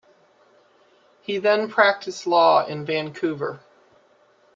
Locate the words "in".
2.65-2.85